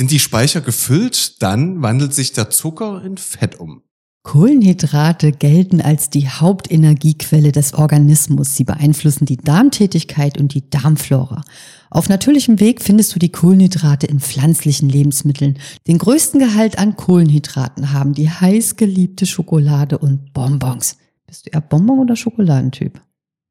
Sind 0.00 0.12
die 0.12 0.18
Speicher 0.18 0.62
gefüllt, 0.62 1.42
dann 1.42 1.82
wandelt 1.82 2.14
sich 2.14 2.32
der 2.32 2.48
Zucker 2.48 3.04
in 3.04 3.18
Fett 3.18 3.60
um. 3.60 3.82
Kohlenhydrate 4.22 5.30
gelten 5.30 5.82
als 5.82 6.08
die 6.08 6.26
Hauptenergiequelle 6.26 7.52
des 7.52 7.74
Organismus. 7.74 8.56
Sie 8.56 8.64
beeinflussen 8.64 9.26
die 9.26 9.36
Darmtätigkeit 9.36 10.38
und 10.38 10.54
die 10.54 10.70
Darmflora. 10.70 11.44
Auf 11.90 12.08
natürlichem 12.08 12.60
Weg 12.60 12.80
findest 12.80 13.14
du 13.14 13.18
die 13.18 13.30
Kohlenhydrate 13.30 14.06
in 14.06 14.20
pflanzlichen 14.20 14.88
Lebensmitteln. 14.88 15.58
Den 15.86 15.98
größten 15.98 16.40
Gehalt 16.40 16.78
an 16.78 16.96
Kohlenhydraten 16.96 17.92
haben 17.92 18.14
die 18.14 18.30
heiß 18.30 18.76
geliebte 18.76 19.26
Schokolade 19.26 19.98
und 19.98 20.32
Bonbons. 20.32 20.96
Bist 21.26 21.44
du 21.44 21.50
eher 21.50 21.60
Bonbon- 21.60 21.98
oder 21.98 22.16
Schokoladentyp? 22.16 22.98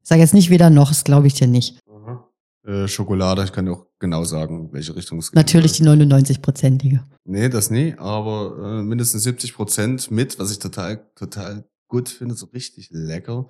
Sag 0.02 0.18
jetzt 0.18 0.34
nicht 0.34 0.50
weder 0.50 0.72
noch, 0.72 0.90
das 0.90 1.04
glaube 1.04 1.28
ich 1.28 1.36
dir 1.36 1.46
nicht. 1.46 1.78
Äh, 2.66 2.88
Schokolade, 2.88 3.44
ich 3.44 3.52
kann 3.52 3.66
dir 3.66 3.74
auch 3.74 3.86
genau 4.00 4.24
sagen, 4.26 4.70
welche 4.74 4.96
Richtung 4.96 5.20
es 5.20 5.32
geht. 5.32 5.36
Natürlich 5.36 5.74
die 5.74 5.84
99-prozentige. 5.84 7.02
Nee, 7.24 7.50
das 7.50 7.70
nie, 7.70 7.96
aber 7.98 8.80
äh, 8.80 8.84
mindestens 8.84 9.24
70 9.24 9.54
Prozent 9.56 10.12
mit, 10.12 10.40
was 10.40 10.52
ich 10.52 10.60
total, 10.60 11.06
total 11.16 11.66
gut 11.88 12.10
finde, 12.10 12.36
so 12.36 12.48
richtig 12.48 12.90
lecker. 12.92 13.48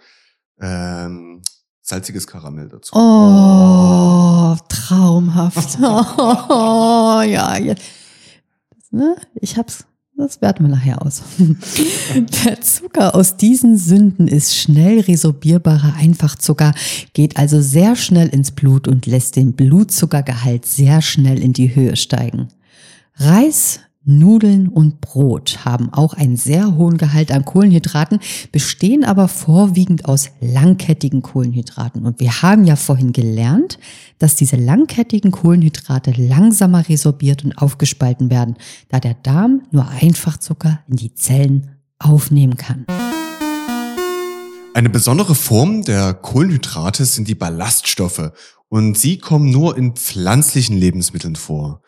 Ähm, 0.59 1.41
salziges 1.81 2.27
Karamell 2.27 2.69
dazu. 2.69 2.95
Oh, 2.95 4.55
traumhaft. 4.69 5.77
Oh, 5.81 7.21
ja, 7.21 7.57
jetzt. 7.57 7.83
Ne? 8.91 9.15
Ich 9.35 9.57
hab's. 9.57 9.85
Das 10.19 10.41
werten 10.41 10.65
wir 10.65 10.69
nachher 10.69 11.01
aus. 11.01 11.23
Der 12.45 12.59
Zucker 12.59 13.15
aus 13.15 13.37
diesen 13.37 13.77
Sünden 13.77 14.27
ist 14.27 14.53
schnell 14.53 14.99
resorbierbarer 14.99 15.93
Einfachzucker, 15.95 16.73
geht 17.13 17.37
also 17.37 17.61
sehr 17.61 17.95
schnell 17.95 18.27
ins 18.27 18.51
Blut 18.51 18.89
und 18.89 19.05
lässt 19.05 19.37
den 19.37 19.53
Blutzuckergehalt 19.53 20.65
sehr 20.65 21.01
schnell 21.01 21.41
in 21.41 21.53
die 21.53 21.73
Höhe 21.73 21.95
steigen. 21.95 22.49
Reis, 23.15 23.79
Nudeln 24.09 24.67
und 24.67 25.01
Brot 25.01 25.65
haben 25.65 25.93
auch 25.93 26.15
einen 26.15 26.35
sehr 26.35 26.75
hohen 26.75 26.97
Gehalt 26.97 27.31
an 27.31 27.45
Kohlenhydraten, 27.45 28.19
bestehen 28.51 29.03
aber 29.03 29.27
vorwiegend 29.27 30.05
aus 30.05 30.31
langkettigen 30.41 31.21
Kohlenhydraten. 31.21 32.03
Und 32.03 32.19
wir 32.19 32.41
haben 32.41 32.65
ja 32.65 32.75
vorhin 32.75 33.13
gelernt, 33.13 33.77
dass 34.17 34.35
diese 34.35 34.55
langkettigen 34.55 35.29
Kohlenhydrate 35.29 36.11
langsamer 36.17 36.89
resorbiert 36.89 37.45
und 37.45 37.55
aufgespalten 37.55 38.31
werden, 38.31 38.55
da 38.89 38.99
der 38.99 39.13
Darm 39.13 39.61
nur 39.69 39.87
Einfachzucker 39.87 40.79
in 40.87 40.95
die 40.95 41.13
Zellen 41.13 41.75
aufnehmen 41.99 42.57
kann. 42.57 42.87
Eine 44.73 44.89
besondere 44.89 45.35
Form 45.35 45.83
der 45.83 46.15
Kohlenhydrate 46.15 47.05
sind 47.05 47.27
die 47.27 47.35
Ballaststoffe 47.35 48.31
und 48.69 48.97
sie 48.97 49.19
kommen 49.19 49.51
nur 49.51 49.77
in 49.77 49.93
pflanzlichen 49.93 50.77
Lebensmitteln 50.77 51.35
vor. 51.35 51.83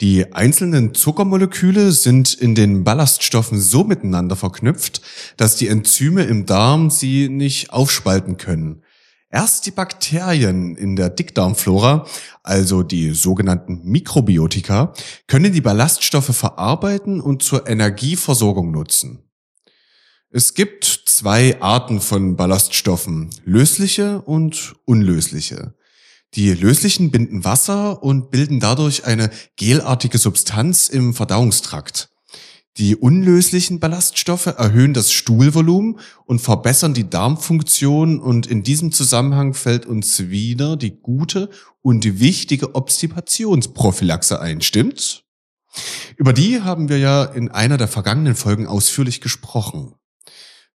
Die 0.00 0.32
einzelnen 0.32 0.92
Zuckermoleküle 0.92 1.92
sind 1.92 2.34
in 2.34 2.56
den 2.56 2.82
Ballaststoffen 2.82 3.60
so 3.60 3.84
miteinander 3.84 4.34
verknüpft, 4.34 5.00
dass 5.36 5.54
die 5.54 5.68
Enzyme 5.68 6.24
im 6.24 6.46
Darm 6.46 6.90
sie 6.90 7.28
nicht 7.28 7.72
aufspalten 7.72 8.36
können. 8.36 8.82
Erst 9.30 9.66
die 9.66 9.70
Bakterien 9.70 10.76
in 10.76 10.96
der 10.96 11.10
Dickdarmflora, 11.10 12.06
also 12.42 12.82
die 12.82 13.10
sogenannten 13.10 13.82
Mikrobiotika, 13.84 14.94
können 15.26 15.52
die 15.52 15.60
Ballaststoffe 15.60 16.36
verarbeiten 16.36 17.20
und 17.20 17.42
zur 17.42 17.68
Energieversorgung 17.68 18.70
nutzen. 18.70 19.24
Es 20.30 20.54
gibt 20.54 20.84
zwei 21.06 21.60
Arten 21.60 22.00
von 22.00 22.34
Ballaststoffen, 22.34 23.30
lösliche 23.44 24.22
und 24.22 24.74
unlösliche. 24.84 25.74
Die 26.34 26.52
löslichen 26.52 27.12
binden 27.12 27.44
Wasser 27.44 28.02
und 28.02 28.32
bilden 28.32 28.58
dadurch 28.58 29.04
eine 29.04 29.30
gelartige 29.56 30.18
Substanz 30.18 30.88
im 30.88 31.14
Verdauungstrakt. 31.14 32.08
Die 32.76 32.96
unlöslichen 32.96 33.78
Ballaststoffe 33.78 34.46
erhöhen 34.46 34.94
das 34.94 35.12
Stuhlvolumen 35.12 36.00
und 36.24 36.40
verbessern 36.40 36.92
die 36.92 37.08
Darmfunktion 37.08 38.18
und 38.18 38.48
in 38.48 38.64
diesem 38.64 38.90
Zusammenhang 38.90 39.54
fällt 39.54 39.86
uns 39.86 40.28
wieder 40.28 40.76
die 40.76 41.00
gute 41.00 41.50
und 41.82 42.18
wichtige 42.18 42.74
Obstipationsprophylaxe 42.74 44.40
ein, 44.40 44.60
stimmt's? 44.60 45.22
Über 46.16 46.32
die 46.32 46.62
haben 46.62 46.88
wir 46.88 46.98
ja 46.98 47.22
in 47.22 47.48
einer 47.48 47.76
der 47.76 47.88
vergangenen 47.88 48.34
Folgen 48.34 48.66
ausführlich 48.66 49.20
gesprochen. 49.20 49.94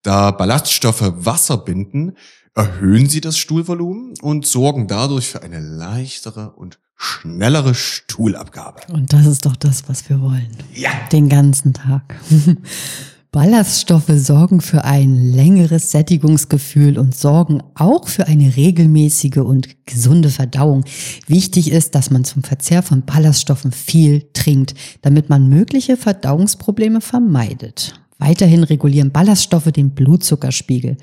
Da 0.02 0.30
Ballaststoffe 0.30 1.02
Wasser 1.16 1.56
binden, 1.56 2.16
erhöhen 2.58 3.08
sie 3.08 3.20
das 3.20 3.38
Stuhlvolumen 3.38 4.14
und 4.20 4.44
sorgen 4.44 4.88
dadurch 4.88 5.28
für 5.28 5.42
eine 5.42 5.60
leichtere 5.60 6.50
und 6.50 6.80
schnellere 6.96 7.74
Stuhlabgabe. 7.74 8.80
Und 8.92 9.12
das 9.12 9.26
ist 9.26 9.46
doch 9.46 9.54
das, 9.54 9.88
was 9.88 10.08
wir 10.10 10.20
wollen. 10.20 10.48
Ja. 10.74 10.90
Den 11.12 11.28
ganzen 11.28 11.72
Tag. 11.72 12.16
Ballaststoffe 13.30 14.10
sorgen 14.14 14.60
für 14.60 14.84
ein 14.84 15.32
längeres 15.32 15.92
Sättigungsgefühl 15.92 16.98
und 16.98 17.14
sorgen 17.14 17.62
auch 17.74 18.08
für 18.08 18.26
eine 18.26 18.56
regelmäßige 18.56 19.36
und 19.36 19.86
gesunde 19.86 20.30
Verdauung. 20.30 20.84
Wichtig 21.28 21.70
ist, 21.70 21.94
dass 21.94 22.10
man 22.10 22.24
zum 22.24 22.42
Verzehr 22.42 22.82
von 22.82 23.04
Ballaststoffen 23.04 23.70
viel 23.70 24.30
trinkt, 24.32 24.74
damit 25.02 25.28
man 25.28 25.48
mögliche 25.48 25.96
Verdauungsprobleme 25.96 27.00
vermeidet. 27.02 28.00
Weiterhin 28.18 28.64
regulieren 28.64 29.12
Ballaststoffe 29.12 29.70
den 29.70 29.90
Blutzuckerspiegel. 29.90 30.96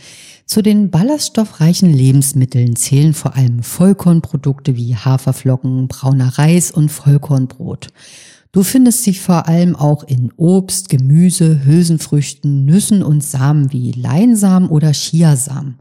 Zu 0.45 0.61
den 0.61 0.91
ballaststoffreichen 0.91 1.91
Lebensmitteln 1.91 2.75
zählen 2.75 3.13
vor 3.13 3.35
allem 3.35 3.63
Vollkornprodukte 3.63 4.75
wie 4.75 4.95
Haferflocken, 4.95 5.87
brauner 5.87 6.37
Reis 6.37 6.71
und 6.71 6.89
Vollkornbrot. 6.89 7.87
Du 8.51 8.63
findest 8.63 9.03
sie 9.03 9.13
vor 9.13 9.47
allem 9.47 9.75
auch 9.75 10.03
in 10.03 10.31
Obst, 10.37 10.89
Gemüse, 10.89 11.65
Hülsenfrüchten, 11.65 12.65
Nüssen 12.65 13.01
und 13.01 13.23
Samen 13.23 13.71
wie 13.71 13.91
Leinsamen 13.91 14.69
oder 14.69 14.91
Chiasamen. 14.91 15.79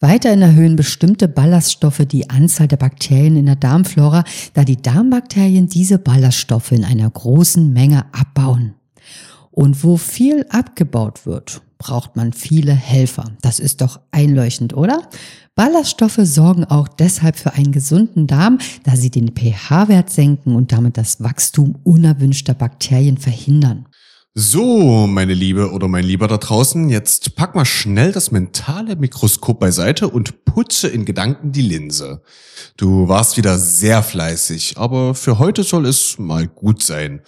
Weiterhin 0.00 0.42
erhöhen 0.42 0.76
bestimmte 0.76 1.28
Ballaststoffe 1.28 2.04
die 2.04 2.28
Anzahl 2.30 2.68
der 2.68 2.76
Bakterien 2.76 3.36
in 3.36 3.46
der 3.46 3.56
Darmflora, 3.56 4.24
da 4.52 4.64
die 4.64 4.80
Darmbakterien 4.80 5.68
diese 5.68 5.98
Ballaststoffe 5.98 6.72
in 6.72 6.84
einer 6.84 7.08
großen 7.08 7.72
Menge 7.72 8.04
abbauen. 8.12 8.74
Und 9.54 9.84
wo 9.84 9.96
viel 9.96 10.46
abgebaut 10.48 11.26
wird, 11.26 11.62
braucht 11.78 12.16
man 12.16 12.32
viele 12.32 12.72
Helfer. 12.72 13.30
Das 13.40 13.60
ist 13.60 13.82
doch 13.82 14.00
einleuchtend, 14.10 14.74
oder? 14.74 15.08
Ballaststoffe 15.54 16.18
sorgen 16.22 16.64
auch 16.64 16.88
deshalb 16.88 17.36
für 17.36 17.52
einen 17.52 17.70
gesunden 17.70 18.26
Darm, 18.26 18.58
da 18.82 18.96
sie 18.96 19.10
den 19.10 19.28
pH-Wert 19.28 20.10
senken 20.10 20.56
und 20.56 20.72
damit 20.72 20.96
das 20.96 21.22
Wachstum 21.22 21.78
unerwünschter 21.84 22.54
Bakterien 22.54 23.16
verhindern. 23.16 23.86
So, 24.36 25.06
meine 25.06 25.32
Liebe 25.32 25.70
oder 25.70 25.86
mein 25.86 26.02
Lieber 26.02 26.26
da 26.26 26.38
draußen, 26.38 26.88
jetzt 26.88 27.36
pack 27.36 27.54
mal 27.54 27.64
schnell 27.64 28.10
das 28.10 28.32
mentale 28.32 28.96
Mikroskop 28.96 29.60
beiseite 29.60 30.08
und 30.08 30.44
putze 30.44 30.88
in 30.88 31.04
Gedanken 31.04 31.52
die 31.52 31.62
Linse. 31.62 32.20
Du 32.76 33.06
warst 33.06 33.36
wieder 33.36 33.60
sehr 33.60 34.02
fleißig, 34.02 34.76
aber 34.76 35.14
für 35.14 35.38
heute 35.38 35.62
soll 35.62 35.86
es 35.86 36.18
mal 36.18 36.48
gut 36.48 36.82
sein. 36.82 37.20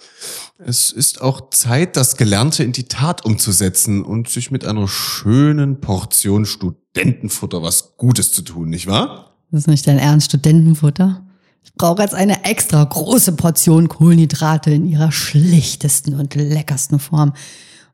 Es 0.57 0.91
ist 0.91 1.21
auch 1.21 1.49
Zeit, 1.49 1.95
das 1.95 2.17
Gelernte 2.17 2.65
in 2.65 2.73
die 2.73 2.89
Tat 2.89 3.23
umzusetzen 3.23 4.03
und 4.03 4.27
sich 4.27 4.51
mit 4.51 4.65
einer 4.65 4.89
schönen 4.89 5.79
Portion 5.79 6.45
Studentenfutter 6.45 7.63
was 7.63 7.95
Gutes 7.95 8.33
zu 8.33 8.41
tun, 8.41 8.67
nicht 8.67 8.87
wahr? 8.87 9.37
Das 9.49 9.61
ist 9.61 9.67
nicht 9.67 9.87
dein 9.87 9.97
Ernst, 9.97 10.27
Studentenfutter? 10.27 11.25
Ich 11.63 11.73
brauche 11.73 12.01
jetzt 12.01 12.15
eine 12.15 12.43
extra 12.43 12.83
große 12.83 13.33
Portion 13.33 13.87
Kohlenhydrate 13.87 14.71
in 14.71 14.87
ihrer 14.87 15.11
schlichtesten 15.11 16.15
und 16.15 16.33
leckersten 16.35 16.99
Form. 16.99 17.33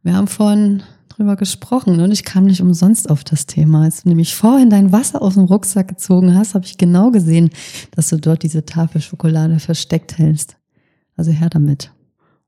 Wir 0.04 0.16
haben 0.16 0.28
vorhin 0.28 0.84
drüber 1.10 1.36
gesprochen 1.36 2.00
und 2.00 2.12
ich 2.12 2.24
kam 2.24 2.46
nicht 2.46 2.62
umsonst 2.62 3.10
auf 3.10 3.24
das 3.24 3.46
Thema. 3.46 3.84
Als 3.84 4.04
du 4.04 4.10
nämlich 4.10 4.36
vorhin 4.36 4.70
dein 4.70 4.92
Wasser 4.92 5.22
aus 5.22 5.36
dem 5.36 5.44
Rucksack 5.44 5.88
gezogen 5.88 6.36
hast, 6.36 6.56
habe 6.56 6.66
ich 6.66 6.78
genau 6.78 7.12
gesehen, 7.12 7.50
dass 7.92 8.10
du 8.10 8.18
dort 8.18 8.44
diese 8.44 8.66
Tafel 8.66 9.02
Schokolade 9.02 9.60
versteckt 9.60 10.18
hältst. 10.18 10.58
Also 11.16 11.32
her 11.32 11.50
damit. 11.50 11.92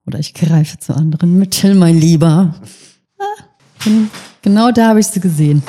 Oder 0.05 0.19
ich 0.19 0.33
greife 0.33 0.77
zu 0.79 0.95
anderen 0.95 1.37
Mitteln, 1.37 1.77
mein 1.77 1.97
Lieber. 1.97 2.55
Ah, 3.19 3.89
genau 4.41 4.71
da 4.71 4.89
habe 4.89 4.99
ich 4.99 5.07
sie 5.07 5.19
gesehen. 5.19 5.63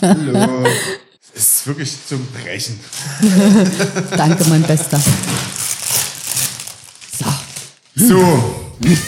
Hallo. 0.00 0.64
ist 1.34 1.66
wirklich 1.66 1.92
zum 2.08 2.26
Brechen. 2.26 2.78
Danke, 4.16 4.44
mein 4.48 4.62
Bester. 4.62 5.00
So. 7.18 7.26
So, 7.96 8.54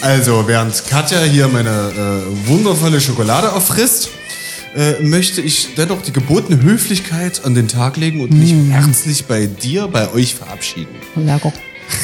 also 0.03 0.47
während 0.47 0.87
Katja 0.87 1.23
hier 1.23 1.49
meine 1.49 1.71
äh, 1.71 2.49
wundervolle 2.49 3.01
Schokolade 3.01 3.53
auffrisst, 3.53 4.11
äh, 4.77 5.03
möchte 5.03 5.41
ich 5.41 5.75
dennoch 5.75 6.03
die 6.03 6.13
gebotene 6.13 6.63
Höflichkeit 6.63 7.45
an 7.45 7.55
den 7.55 7.69
Tag 7.69 7.97
legen 7.97 8.21
und 8.21 8.33
mich 8.33 8.53
mm. 8.53 8.71
herzlich 8.71 9.25
bei 9.25 9.47
dir, 9.47 9.89
bei 9.89 10.13
euch 10.13 10.35
verabschieden. 10.35 10.95
Lecker. 11.15 11.53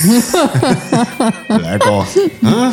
Lecker. 1.49 2.07
Ha? 2.45 2.73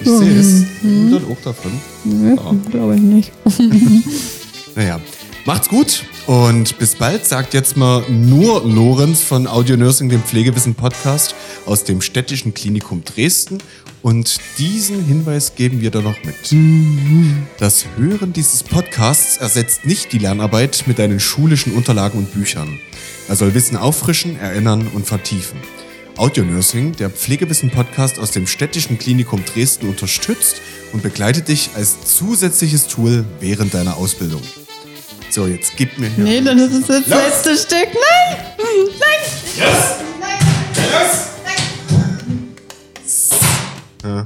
Ich 0.00 0.06
sehe 0.08 0.40
es. 0.40 0.64
Mhm. 0.82 1.12
Dann 1.12 1.24
auch 1.24 1.40
davon. 1.44 1.72
Nee, 2.04 2.34
ja. 2.34 2.54
Glaube 2.70 2.96
ich 2.96 3.00
nicht. 3.00 3.32
naja, 4.74 5.00
macht's 5.44 5.68
gut. 5.68 6.04
Und 6.26 6.76
bis 6.80 6.96
bald, 6.96 7.24
sagt 7.24 7.54
jetzt 7.54 7.76
mal 7.76 8.02
nur 8.10 8.64
Lorenz 8.64 9.22
von 9.22 9.46
Audio 9.46 9.76
Nursing, 9.76 10.08
dem 10.08 10.24
Pflegewissen-Podcast 10.24 11.36
aus 11.66 11.84
dem 11.84 12.00
städtischen 12.00 12.52
Klinikum 12.52 13.04
Dresden. 13.04 13.58
Und 14.02 14.40
diesen 14.58 15.04
Hinweis 15.04 15.54
geben 15.54 15.80
wir 15.80 15.92
da 15.92 16.00
noch 16.00 16.16
mit. 16.24 16.34
Das 17.60 17.86
Hören 17.96 18.32
dieses 18.32 18.64
Podcasts 18.64 19.36
ersetzt 19.36 19.84
nicht 19.84 20.12
die 20.12 20.18
Lernarbeit 20.18 20.84
mit 20.86 20.98
deinen 20.98 21.20
schulischen 21.20 21.74
Unterlagen 21.74 22.18
und 22.18 22.32
Büchern. 22.32 22.80
Er 23.28 23.36
soll 23.36 23.54
Wissen 23.54 23.76
auffrischen, 23.76 24.36
erinnern 24.36 24.88
und 24.94 25.06
vertiefen. 25.06 25.60
Audio 26.16 26.44
Nursing, 26.44 26.96
der 26.96 27.10
Pflegewissen-Podcast 27.10 28.18
aus 28.18 28.32
dem 28.32 28.48
städtischen 28.48 28.98
Klinikum 28.98 29.44
Dresden, 29.44 29.88
unterstützt 29.88 30.56
und 30.92 31.04
begleitet 31.04 31.46
dich 31.46 31.70
als 31.76 32.16
zusätzliches 32.16 32.88
Tool 32.88 33.24
während 33.38 33.74
deiner 33.74 33.96
Ausbildung. 33.96 34.42
So, 35.36 35.46
jetzt 35.46 35.76
gib 35.76 35.98
mir 35.98 36.08
hier. 36.08 36.24
Nee, 36.24 36.40
dann 36.40 36.56
ist 36.56 36.72
es 36.72 36.86
das 36.86 37.06
letzte 37.08 37.54
Stück. 37.58 37.88
Nein! 37.92 38.38
Nein! 38.56 38.88
Yes! 39.54 39.96
Nein! 40.18 40.38
Yes! 43.04 43.30
Ja. 44.02 44.24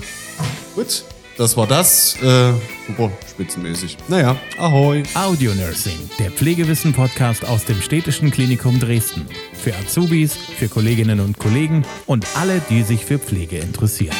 Gut, 0.76 1.02
das 1.36 1.56
war 1.56 1.66
das. 1.66 2.14
Äh, 2.22 2.52
super 2.86 3.10
spitzenmäßig. 3.28 3.96
Naja, 4.06 4.36
ahoi. 4.56 5.02
Audio 5.14 5.52
Nursing, 5.52 5.98
der 6.20 6.30
Pflegewissen-Podcast 6.30 7.44
aus 7.44 7.64
dem 7.64 7.82
Städtischen 7.82 8.30
Klinikum 8.30 8.78
Dresden. 8.78 9.26
Für 9.52 9.74
Azubis, 9.74 10.36
für 10.36 10.68
Kolleginnen 10.68 11.18
und 11.18 11.38
Kollegen 11.38 11.84
und 12.06 12.24
alle, 12.36 12.62
die 12.70 12.84
sich 12.84 13.04
für 13.04 13.18
Pflege 13.18 13.58
interessieren. 13.58 14.14